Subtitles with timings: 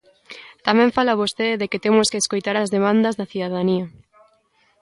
[0.67, 3.85] Tamén fala vostede de que temos que escoitar as demandas da cidadanía.